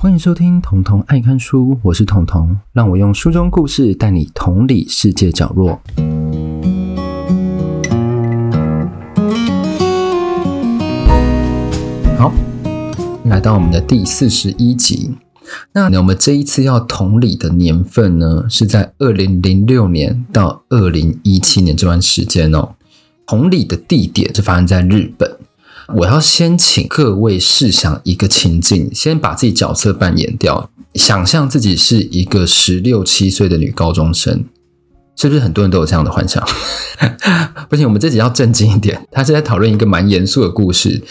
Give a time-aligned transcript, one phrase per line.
[0.00, 5.80] 欢迎收听《童童爱看书》，我是童童，让我用书中故事带你同理世界角落。
[12.16, 12.32] 好，
[13.24, 15.16] 来到我们的第四十一集。
[15.72, 22.76] 那我们这一次要同理的年份呢，是在二零零六年到二零一七年这段时间哦。
[23.26, 25.28] 同理的地点是发生在日本。
[25.94, 34.44] 我要先请各位试想一个情境，先把自己角色扮演掉，想象自己是一个十六七岁的女高中生，
[35.16, 36.46] 是不是很多人都有这样的幻想？
[37.70, 39.08] 不行，我们这集要正经一点。
[39.10, 41.02] 他是在讨论一个蛮严肃的故事。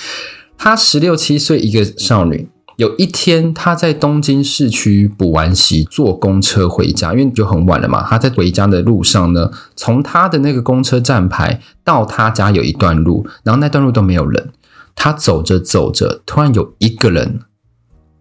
[0.60, 8.06] 她十六七岁，一个少女，有一天她在东京市区补完习，坐公车回家，因为就很晚了嘛。
[8.08, 14.52] 她在回家的路上呢，从她的那个公车站牌到她家有一段路，然后那段路都没有人。
[15.00, 17.40] 他走着走着，突然有一个人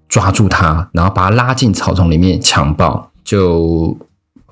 [0.09, 3.97] 抓住他，然后把他拉进草丛里面强暴，就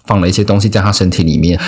[0.07, 1.61] 放了一些东西在他身体里面。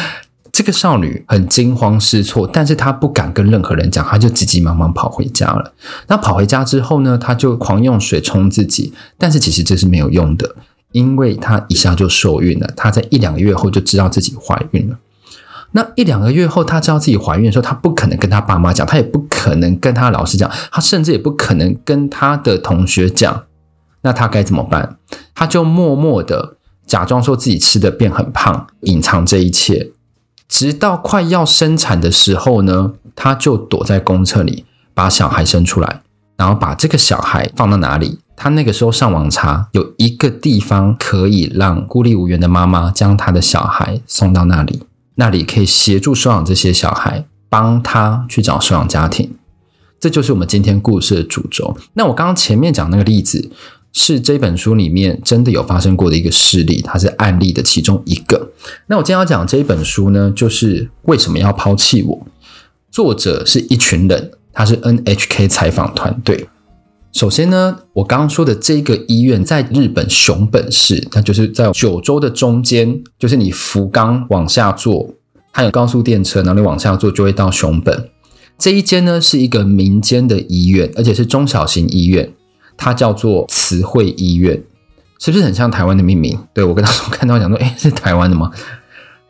[0.50, 5.74] 这个少女很惊慌失措，但是她不敢跟任何人讲，她就急急忙忙跑回家了。
[6.06, 10.56] 那跑回家之后呢，她就狂用水冲自己，但是其实这是没有用的，
[10.92, 12.66] 因为她一下就受孕了。
[12.74, 14.96] 她在一两个月后就知道自己怀孕了。
[15.76, 23.44] 那一两个月后，她知道自己怀孕的时候，她不可能跟她爸妈讲，她也不可能跟她老师讲，她甚至也不可能跟她的同学讲。
[24.00, 24.96] 那她该怎么办？
[25.34, 29.90] 她就默默的假装说自己吃的变很胖，隐藏这一切，
[30.48, 36.00] 直到快要生产的时候呢，她就躲在公厕里把小孩生出来，
[36.38, 38.20] 然后把这个小孩放到哪里？
[38.34, 44.85] 她那个时候上网查，有一个地方可以让孤立无援的妈妈将她的小孩送到那里。
[45.16, 49.30] 那里可以协助收养这些小孩，帮他去找收养家庭，
[49.98, 51.76] 这就是我们今天故事的主轴。
[51.94, 53.50] 那我刚刚前面讲那个例子，
[53.92, 58.50] 是这本书里面真的有发生过的一个事例，它是案例的其中一个。
[58.86, 62.26] 那我今天要讲这一本书呢，就是为什么要抛弃我？
[62.90, 66.48] 作者是一群人，他是 NHK 采访团队。
[67.16, 75.14] 首先呢，我刚刚说的这个医院在日本熊本市，它就是在九州的中间，就是你福冈往下坐，
[75.50, 78.10] 它有高速电车，然后你往下坐就会到熊本。
[78.58, 82.30] 这一间呢是一个民间的医院，而且是中小型医院，
[82.76, 84.62] 它叫做慈惠医院，
[85.18, 86.38] 是不是很像台湾的命名？
[86.52, 88.50] 对，我跟他说看到讲说，诶，是台湾的吗？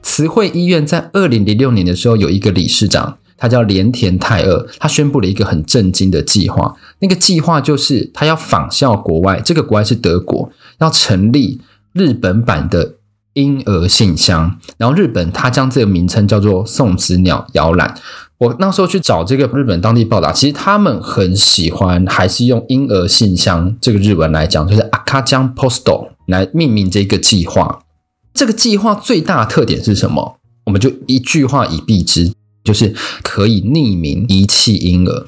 [0.03, 3.19] 慈惠医院在二零零六年的时候有一个理事长。
[3.39, 6.75] 他叫连田泰二，他宣布了一个很震惊的计划。
[7.00, 11.60] 那个计划就是他要仿效国外，这个国外是德国，要成立
[11.94, 12.96] 日本版的
[13.34, 14.60] 婴儿信箱。
[14.78, 17.96] 然后日本他将这个名称叫做送子鸟摇篮。
[18.38, 27.84] 我那时候去找这个日本当地报道，其实他们很喜欢，还是用婴儿信箱这个日文来讲，就是赤ちゃんポスト来命名这个计划。
[28.34, 30.38] 这个计划最大的特点是什么？
[30.66, 32.32] 我们就一句话以蔽之。
[32.64, 35.26] 就是可以匿名遗弃婴儿。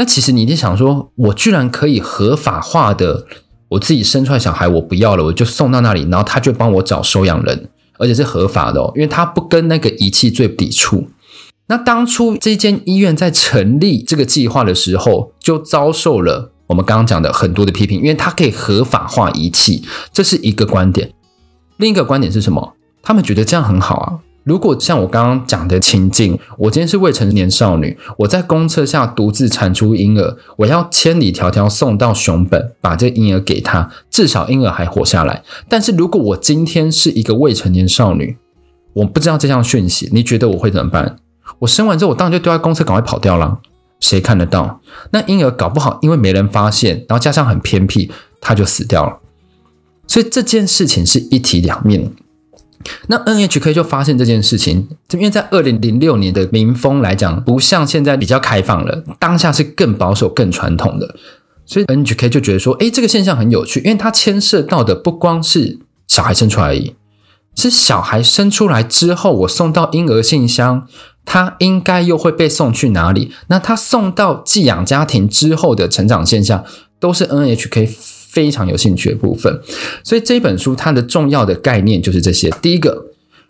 [0.00, 3.26] 那其实你就想说，我居然可以合法化的，
[3.68, 7.68] 我自己生出来小孩，我不要了，我就送到那里，然后他就帮我找收养人，
[7.98, 11.10] 而且是合法的哦，因为他不跟那个遗弃最抵触。
[11.66, 19.84] 那当初这间医院在成立这个计划的时候，就遭受了我们刚刚讲的很多的批评，因为它可以合法化遗弃，
[20.14, 21.12] 这是一个观点。
[21.76, 22.74] 另一个观点是什么？
[23.02, 24.18] 他们觉得这样很好啊。
[24.44, 35.42] 如果像我刚刚讲的情境，我今天是未成年少女，我在公厕下独自产出婴儿，我要千里迢迢送到熊本，把这婴儿给他，至少婴儿还活下来。
[35.68, 38.38] 但是如果我今天是一个未成年少女，
[38.94, 41.16] 我不知道这项讯息，你觉得我会怎么办？
[41.60, 43.58] 我生完之后，我当然就丢在公厕，赶快跑掉了，
[44.00, 44.80] 谁看得到？
[45.10, 49.18] 那婴儿搞不好因为没人发现，然后加上很偏僻，他就死掉了。
[50.06, 52.10] 所以这件事情是一体两面。
[53.08, 61.14] 那 NHK 就发现这件事情，因为在二零零六年的民风来讲，不像现在比较开放了，当下是更保守、更传统的，
[61.66, 66.94] 所以 NHK 就觉得说，诶，这个现象很有趣，因为它牵涉到的不光是小孩生出来而已，
[67.54, 70.86] 是小孩生出来之后，我送到婴儿信箱，
[71.26, 73.32] 他应该又会被送去哪里？
[73.48, 76.64] 那他送到寄养家庭之后的成长现象，
[76.98, 77.90] 都是 NHK。
[78.30, 79.60] 非常有兴趣的部分，
[80.04, 82.48] 所以这本书它的重要的概念就是这些。
[82.62, 83.06] 第一个，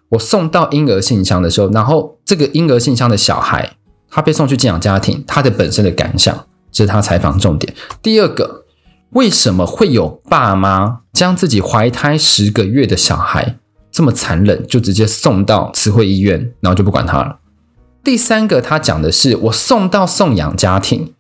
[0.09, 3.77] 我送到婴儿信箱的时候，然后这个婴儿信箱的小孩，
[4.09, 7.75] 他被送去寄养家庭，他的本身的感想，这是他采访重点。
[8.01, 8.65] 第二个，
[9.11, 13.59] 为什么会有爸妈将自己怀胎十个月的小孩
[13.93, 17.39] 这么残忍，就直接送到慈惠医院，然后就不管他了？
[18.03, 21.13] 第三个，他讲的是我送到送养家庭，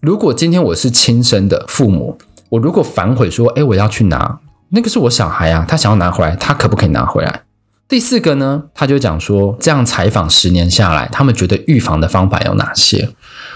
[0.00, 2.16] 如果今天我是亲生的父母。
[2.50, 7.42] 我如果反悔说，诶，我要去拿，那个是我小孩啊，他想要拿回来，他可不可以拿回来？
[7.88, 13.10] 第四个呢，他就讲说，这样采访十年下来，他们觉得预防的方法有哪些？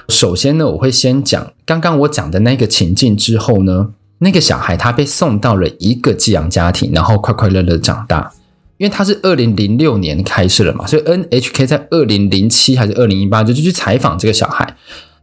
[0.09, 8.33] 首先呢，我会先讲刚刚我讲的那个情境之后呢，那个小孩他被送到了一个寄养家庭，然后快快乐乐长大。
[8.77, 14.77] 因为他是二零零六年开始了嘛，所以 NHK 在二零零七还是二零一八就就去采访这个小孩。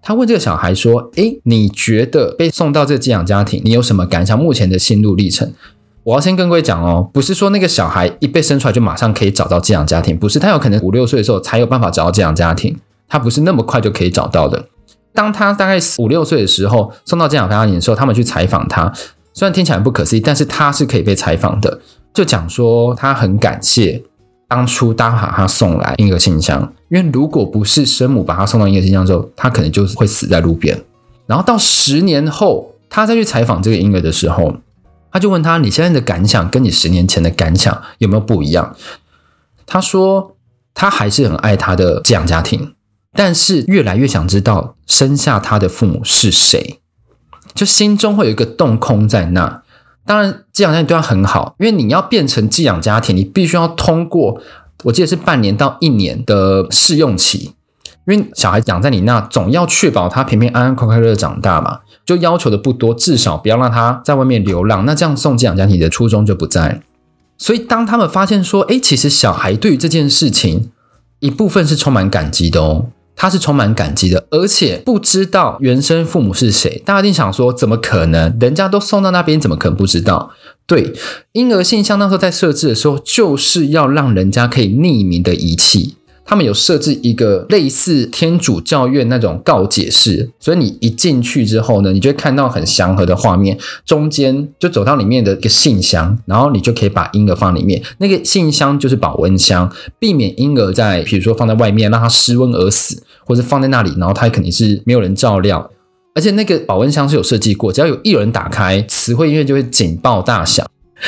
[0.07, 4.37] 他问这个小孩说：“诶，你觉得被送到这个寄养家庭，你有什么感想？
[4.37, 5.51] 目前的心路历程？”
[6.05, 12.77] 我要先跟各位讲哦，不是说那个小孩一被生出来就马上可以找到寄养家庭，不是，他有可能五六岁的时候才有办法找到寄养家庭，
[13.09, 14.65] 他不是那么快就可以找到的。
[15.11, 18.93] 当他大概五六岁的时候送到寄养家庭的时候，他们去采访他，
[19.33, 21.79] 虽然听起来不可思议，但是他是可以被采访的，
[22.13, 24.03] 就讲说他很感谢
[24.47, 30.83] 当初大家把他送来婴儿信箱，因为如果不是生母把他送到婴儿信箱之后，他可能就会死在路边。
[31.25, 34.57] 然后到十年后，他再去采访这个婴儿的时候。
[35.11, 38.75] 他就问他：“你现在的感想跟你十年前的感想有没有不一样？”
[39.65, 40.35] 他说
[40.75, 42.73] ：“他还是很爱他的寄养家庭，
[43.13, 46.81] 但是越来越想知道生下他的父母是谁，
[47.53, 49.63] 就心中会有一个洞空在那。
[50.05, 54.39] 当然，寄养家庭对他很好，因为你要变成寄养家庭，你必须要通过，
[54.83, 57.53] 我记得是半年到一年的试用期。”
[58.07, 64.85] 因为小孩养在你那，总要确保他平平安安、快快乐乐长大嘛，就要求的不多，至少不要让他在外面流浪。
[64.85, 66.81] 那这样送寄养家庭的初衷就不在。
[67.39, 70.69] 所以当他们发现说，诶，其实小孩对于这件事情
[71.19, 72.85] 一部分是充满感激的哦，
[73.15, 76.81] 他是充满感激的，而且不知道原生父母是谁。
[76.85, 78.37] 大家一定想说，怎么可能？
[78.39, 80.31] 人家都送到那边，怎么可能不知道？
[80.67, 80.93] 对，
[81.31, 85.95] 婴儿信箱那时候在设置的时候，就是要让人家可以匿名的遗弃。
[86.25, 97.81] 他们有设置一个类似天主教院那种告解室，所以你一进去之后呢，你就会看到很祥和的画面，中间就走到里面的一个信箱，然后你就可以把婴儿放里面。
[97.99, 105.69] 那个信箱就是保温箱，避免婴儿在，比如说放在外面让他失温而死，或者放在那里，然后他肯定是没有人照料。
[106.15, 110.65] 而且那个保温箱是有设计过，只要有一人打开，词汇音乐就会警报大响。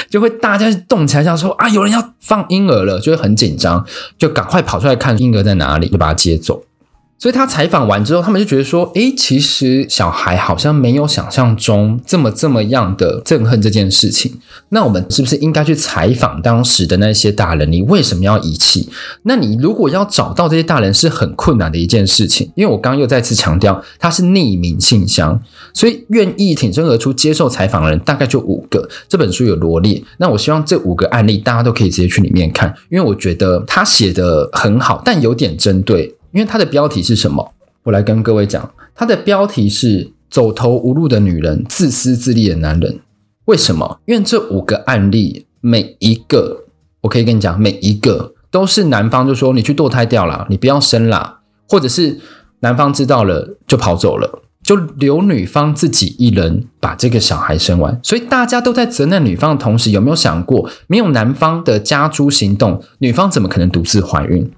[0.09, 3.85] 就会大家动起来，像说啊，有人要放婴儿了，就会很紧张，
[4.17, 6.63] 就赶快跑出来看婴儿在哪里，就把他接走。
[7.19, 14.39] 所以他采访完之后，他们就觉得说，诶，其实小孩好像没有想象中这么这么样的憎恨这件事情。
[14.69, 17.71] 那我们是不是应该去采访当时的那些大人？
[17.71, 18.87] 你为什么要遗弃？
[19.23, 25.41] 那你如果要找到这些大人是很困难的一件事情，因为我刚刚又再次强调，它是匿名信箱，
[25.73, 28.87] 所以愿意挺身而出接受采访的人大概就五个。
[29.09, 36.13] 这本书有罗列，那我希望这五个案例大家都可以直接去里面看，因为我觉得他写得很好，但有点针对。
[36.31, 37.53] 因为它的标题是什么？
[37.83, 42.99] 我来跟各位讲，它的标题是“走投无路的女人，自私自利的男人”。
[43.45, 43.99] 为什么？
[44.05, 46.65] 因为这五个案例，每一个
[47.01, 51.39] 我可以跟你讲，每一个都是男方就说你去堕胎掉了，你不要生啦，
[51.69, 52.19] 或者是
[52.59, 57.97] 男方知道了就跑走了，就留女方自己一人把这个小孩生完。
[58.03, 64.51] 所以大家都在责难女方的同时，有没有想过，没有男方的加诸行动，女方怎么可能独自怀孕？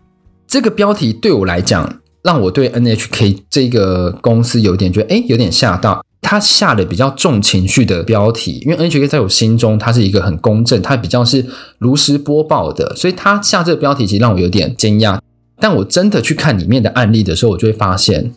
[0.50, 6.04] 这个标题对我来讲，让我对 NHK 这个公司有点觉得，诶，有点吓到。
[6.22, 11.46] 他下了比较重情绪的标题，因为 NHK 在我心中，它是一个很公正，它比较是
[11.78, 15.20] 如实播报的，所以他下这个标题其实让我有点惊讶。
[15.60, 18.34] 但我真的去看里面的案例的时候，我就会发现，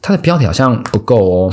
[0.00, 1.50] 它的标题好像不够哦，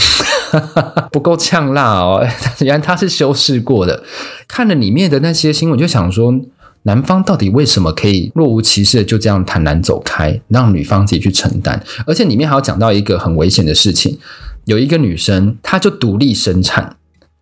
[1.11, 2.23] 不够呛辣哦。
[2.61, 4.03] 原来它是修饰过的。
[4.47, 6.39] 看了里面的那些新闻，就想说。
[6.83, 11.81] 男方到底为什么可以若无其事的就这样坦然走开，让女方自己去承担？
[12.05, 14.17] 而且里面还要讲到一个很危险的事情，
[14.65, 16.95] 有一个女生，她就独立生产。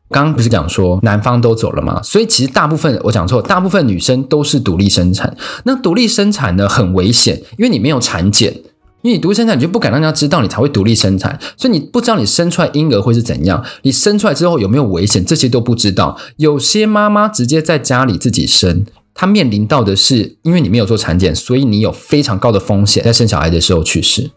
[0.10, 2.02] 刚刚不是讲说男方都走了吗？
[2.02, 5.36] 所以其实大部分我讲错，大部分女生都是独立生产。
[5.66, 8.54] 那独立生产呢，很危险，因为你没有产检，
[9.02, 16.18] 因为你独立生产，你就不敢让人家知道你才会独立生产，所以你不知道你生出来婴儿会是怎样，你生出来之后有没有危险，这些都不知道。
[16.38, 18.86] 有些妈妈直接在家里自己生。
[19.20, 24.30] 他面临到的是，因为你没有做产检，所以你有非常高的风险在生小孩的时候去世。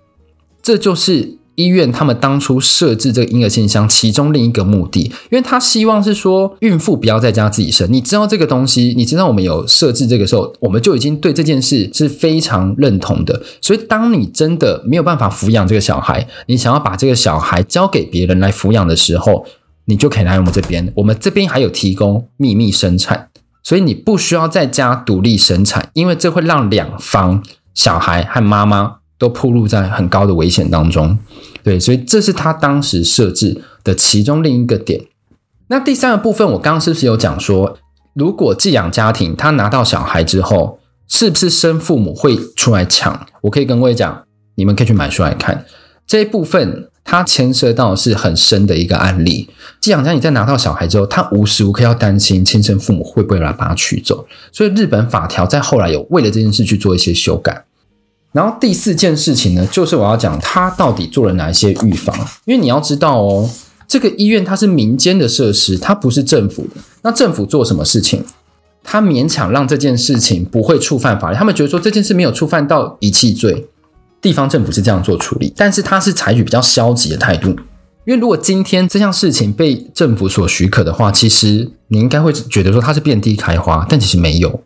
[0.63, 7.87] 这就是医院他们当初设置这个婴儿信箱其中另一个目的，因为他希望是说孕妇不要在家自己生。
[7.93, 13.43] 你知道这个东西，你知道我们有设置这个时候，我们就已经对这件事是非常认同的。
[13.61, 19.45] 所以，当你真的没有办法抚养这个小孩，你想要把这个小孩交给别人来抚养的时候，
[19.85, 20.91] 你就可以来我们这边。
[20.95, 23.30] 我们这边还有提供秘密生产。
[23.63, 27.43] 所以你不需要在家独立生产，因为这会让两方
[27.75, 31.19] 小孩和妈妈都暴露在很高的危险当中。
[31.63, 35.03] 对，所以这是他当时设置的其中另一个点。
[35.69, 37.79] 那第三个部分，我刚刚是不是有讲说，
[38.15, 43.27] 如果寄养家庭他拿到小孩之后，是不是生父母会出来抢？
[43.43, 44.25] 我可以跟各位讲，
[44.55, 45.65] 你们可以去买书来看
[46.11, 49.49] 这一部分，它牵涉到是很深的一个案例。
[49.81, 57.65] 寄养家你在拿到小孩之后，他无时无刻要担心亲生父母会不会来把他取走，所以日本法条在后来有为了这件事去做一些修改。
[58.33, 62.13] 然后第四件事情呢，就是我要讲他到底做了哪一些预防，
[62.45, 63.49] 因为你要知道哦。
[63.87, 66.81] 这个医院它是民间的设施，它不是政府的。
[67.03, 68.25] 那政府做什么事情？
[68.83, 71.37] 他勉强让这件事情不会触犯法律。
[71.37, 73.69] 他们觉得说这件事没有触犯到遗弃罪，
[74.21, 75.53] 地方政府是这样做处理。
[75.57, 77.51] 但是他是采取比较消极的态度，
[78.05, 84.63] 因为如果今天这项事情被政府所许可的话，其实你应该会觉得说它是遍地开花，但其实没有。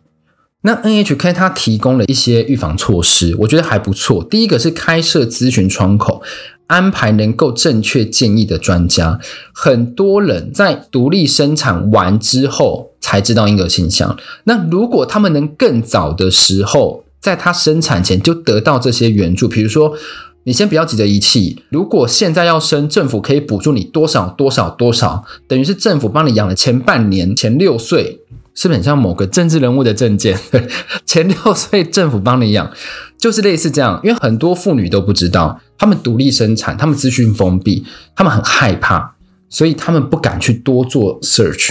[0.63, 4.25] 那 NHK 它提供了一些预防措施，我觉得还不错。
[4.25, 6.23] 第一个是开设咨询窗口。
[6.67, 9.21] 安排能够正确建议的专家，
[9.53, 14.17] 很多人在独立生产完之后才知道婴儿性向。
[14.45, 19.97] 那如果他们能更早的时候，在他生产前就得到这些援助，比如说，
[20.43, 28.21] 你先不要急着遗弃，如果现在要生，政府可以补助你多少多少多少，等于是政府帮你养了前半年，前六岁。
[28.57, 30.39] 是不是很像某个政治人物的证件？
[31.05, 32.71] 前六岁政府帮你养，
[33.19, 33.99] 就是类似这样。
[34.05, 39.17] 因为很多妇女都不知道，他们独立生产，他们资讯封闭，他们很害怕，
[39.49, 41.71] 所以他们不敢去多做 search。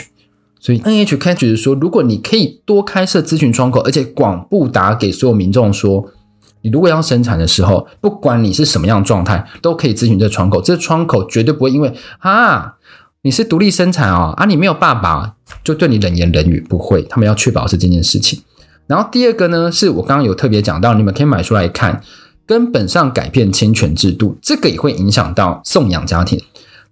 [0.63, 6.09] 所以 NHK 觉得说，如果你可以多开设咨询窗口，而且广布达给所有民众说，
[6.61, 10.61] 你如果要生产的时候，不管你是什么样的状态，都可以咨询这窗口。
[10.61, 12.75] 这窗口绝对不会因为啊。
[13.25, 17.01] 你是独立生产哦，啊，你没有爸爸，就对你冷言冷语，不会。
[17.03, 18.41] 他们要确保是这件事情。
[18.87, 22.01] 然后第二个呢，是我刚刚有特别讲到，你们可以买出来看，
[22.45, 26.41] 根本上改变亲权制度，这个也会影响到送养家庭。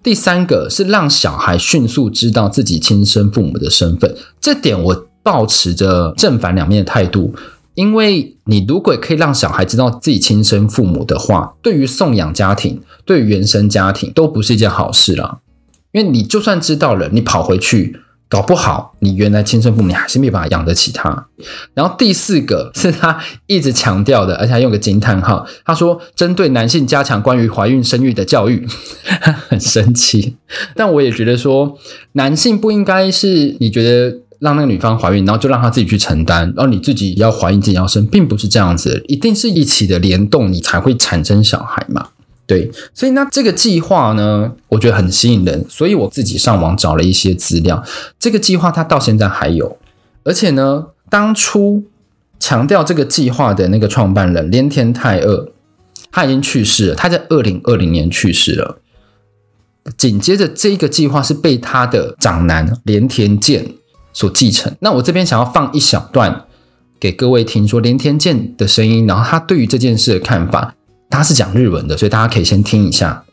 [0.04, 7.36] 第三个是让小孩迅速知道自己亲生父母的身份，这点我抱持着正反两面的态度，
[7.76, 15.40] 因为你如果可以让小孩知道自己亲生父母的话，对于送养家庭，对于原生家庭都不是一件好事啦。
[15.92, 18.00] 因为你就算知道了，你跑回去，
[18.32, 21.28] 搞不好你原来亲生父母你还是没办法养得起他。
[21.74, 28.66] 然后第四个 是他一直强调的，而且还用个惊叹号，他说针对男性加强关于怀孕生育的教育，
[29.50, 30.38] 很神奇。
[30.74, 31.78] 但我也觉得说，
[32.14, 42.08] 男性不应该是你觉得让那个女方怀孕，然后就让她自己去承担，然后你自己要怀孕自己要生，并不是这样子，一定是一起的联动，你才会产生小孩嘛。
[42.52, 47.82] 对，所以那这个计划呢，我觉得很吸引人，所以我自己上网找了一些资料。
[48.20, 49.78] 这个计划它到现在还有，
[50.26, 51.86] 而且呢，当初
[52.42, 55.50] 强调这个计划的那个创办人连田泰二，
[56.12, 58.80] 他已经去世了，他在二零二零年去世了。
[59.96, 63.66] 紧接着这个计划是被他的长男连田健
[64.12, 64.76] 所继承。
[64.82, 66.44] 那我这边想要放一小段
[67.00, 70.76] 给各位听，说连田健的声音，然后他对于这件事的看法。
[71.12, 73.24] 他是讲日文的，所以大家可以先听一下。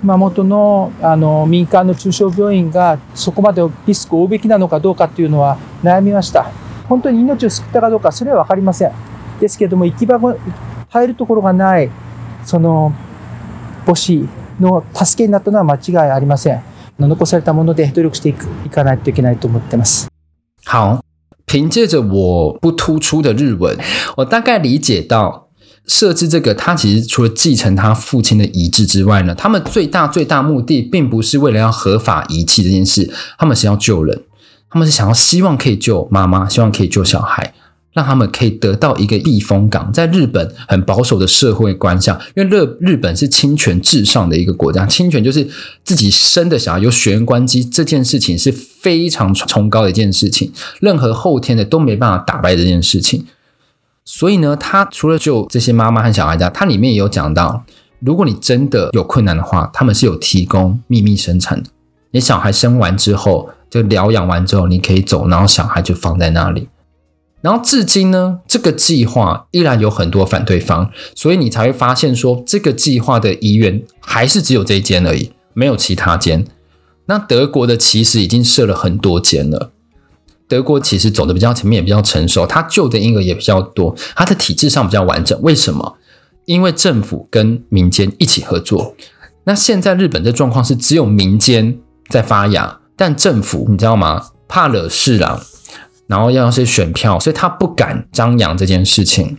[0.00, 6.50] 熊本のあの民间の中小病院がそこまでリスクを负うべきなのかどうかっていうのは悩みました。
[6.88, 8.92] 本当に命を救ったかどうかそれは分かりません。
[9.38, 10.36] ですけれども行き场が
[10.88, 11.90] 入るところがない
[12.44, 12.92] その
[13.86, 14.28] 母子
[14.58, 16.62] の助けになったのは间违いありません。
[16.98, 20.08] 残されたもので努力していくいかないといけないと思ってます。
[20.66, 21.00] 好，
[21.46, 23.78] 凭借着我不突出的日文，
[24.16, 25.49] 我大概理解到。
[25.90, 34.22] 设置这个，他其实除了继承他父亲的遗志之外呢，他们最大最大目的并不是为了要合法遗弃这件事，他们是要救人，
[34.70, 37.52] 他们是想要希望可以救妈妈，希望可以救小孩，
[37.92, 39.92] 让他们可以得到一个避风港。
[39.92, 45.48] 在日本很保守的社会观下，因为日日本是亲权至上的一个国家，亲权就是
[45.82, 53.26] 自己生的小孩有血缘关系，这件事情是非常崇高的一件事情，任何后天的都没办法打败这件事情。
[54.04, 57.64] 所以呢，他除了救这些妈妈和小孩家，他里面也有讲到，
[58.00, 61.70] 如果你真的有困难的话，他们是有提供秘密生产的。
[62.12, 66.68] 你小孩生完之后，就疗养完之后，你可以走，然后小孩就放在那里。
[67.40, 76.44] 然后至今呢，这个计划依然有很多反对方，所以你才会发现说，这个计划的医院还是只有这一间而已，没有其他间。
[77.06, 79.70] 那德国的其实已经设了很多间了。
[80.50, 85.40] 德国其实走的比较前面，也比较成熟，他救的婴儿也比较多，他的体制上比较完整。
[85.42, 85.96] 为什么？
[86.44, 88.96] 因为政府跟民间一起合作。
[89.44, 91.78] 那现在日本的状况是只有民间
[92.08, 94.26] 在发芽，但政府你知道吗？
[94.48, 95.40] 怕惹事啊，
[96.08, 99.38] 然后要些选票，所以他不敢张扬这件事情。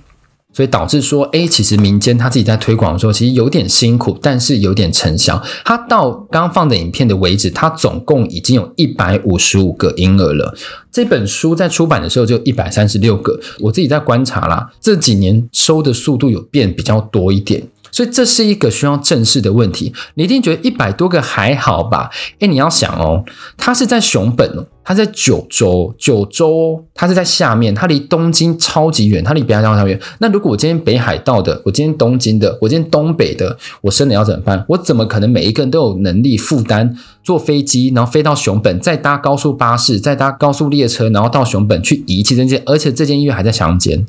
[0.53, 5.41] 所以导致说，哎，其实民间他自己在推广的时候，其实有点辛苦，但是有点成效。
[5.63, 10.53] 他到刚放的影片的为止，他总共已经有一百五十五个婴儿了。
[10.91, 17.65] 这本书在出版的时候就一百三十六个，我自己在观察啦，这几年收的速度有变比较多一点。
[17.91, 19.93] 所以这是一个需要正视的问题。
[20.15, 22.09] 你一定觉得一百多个还好吧？
[22.39, 23.23] 诶，你要想哦，
[23.57, 29.99] 它是在熊本哦，它在九州，九州它是在下面，它离东京超级远，它离北海道超远。
[30.19, 34.65] 那如果我今天北海道的，我今天东京的，我今天东北的，我生了要怎么办？
[34.69, 44.05] 我怎么可能每一个人都有能力负担坐飞机，然后飞到熊本，再搭高速巴士，再搭高速列车，然后到熊本去遗弃这件，而且这间医院还在乡间。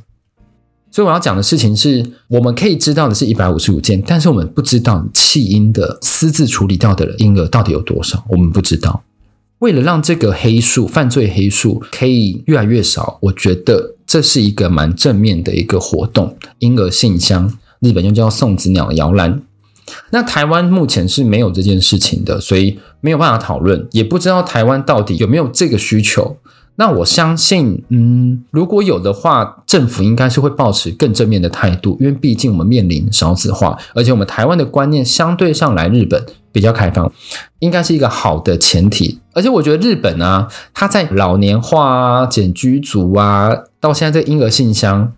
[0.92, 9.02] 所以我要讲的事情是，我们可以知道的是一百五十五件，但是我们不知道弃婴的私自处理掉的婴儿到底有多少，我们不知道。
[9.60, 16.36] 为了让这个黑数犯罪黑数可以越来越少，我觉得这是一个蛮正面的一个活动。
[16.58, 19.40] 婴儿信箱，日本又叫送子鸟摇篮。
[20.10, 26.36] 那台湾目前是没有这件事情的，所以没有办法讨论，也不知道台湾到底有没有这个需求。
[26.76, 37.12] 那我相信，嗯，如果有的话，政府应该是会保持更正面的态度，因为毕竟我们面临少子化，而且我们台湾的观念相对上来日本比较开放，
[37.58, 39.20] 应该是一个好的前提。
[39.34, 45.12] 而且我觉得日本啊，它在老年化啊、减居族啊，到现在这婴儿信箱，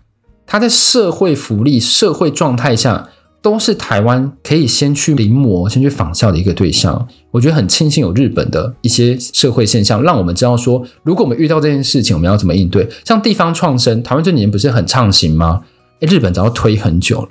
[0.45, 3.09] 它在社会福利、社会状态下。
[3.45, 7.07] 都是台湾可以先去临摹、先去仿效的一个对象。
[7.29, 12.89] 我觉得很庆幸有日本的一些社会现象，让我们知道说，如果我们遇到这件事情，我们要怎么应对。
[13.05, 15.61] 像地方创生，台湾这几年不是很畅行吗？
[15.99, 17.29] 诶，日本早要推很久了，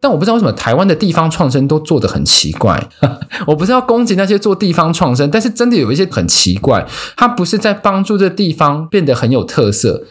[0.00, 2.88] 但我不知道为什么台湾的地方创生都做得很奇怪。
[3.46, 6.84] 我不是要攻击那些做地方创生，但是真的有一些很奇怪，
[7.16, 10.02] 它不是在帮助这地方变得很有特色，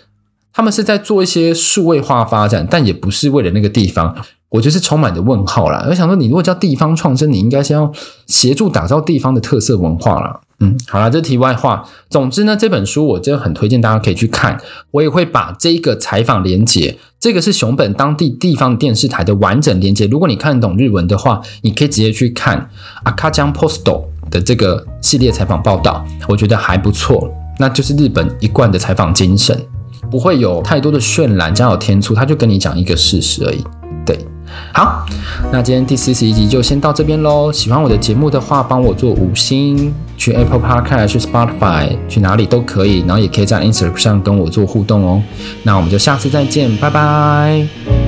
[0.53, 4.15] 他们是在做一些数位化发展，但也不是为了那个地方。
[4.50, 5.84] 我就是充满着问号啦。
[5.88, 7.90] 我想说，你如果叫地方创生，你应该先要
[8.26, 10.40] 协助打造地方的特色文化啦。
[10.60, 11.86] 嗯，好啦，这题外话。
[12.08, 14.58] 总之呢，这本书我真的很推荐大家可以去看。
[14.92, 20.06] 我也会把这个采访连结，这个是熊本当地地方电视台的完整连结。
[20.06, 22.70] 如果你看得懂日文的话，你可以直接去看《
[23.14, 27.30] 赤ちゃんポスト》的这个系列采访报道，我觉得还不错。
[27.58, 29.60] 那就是日本一贯的采访精神，
[30.10, 33.62] 不会有太多的渲染加有添醋，他就跟你讲一个事实而已。
[34.06, 34.18] 对。
[34.73, 35.05] 好，
[35.51, 37.51] 那今天第四十一集就先到这边喽。
[37.51, 45.21] 喜欢我的节目的话，帮我做五星，去 Apple Podcast、去 Spotify、去哪里都可以，然后也可以在 Instagram 上跟我做互动哦。
[45.63, 48.00] 那我们就下次再见，拜拜。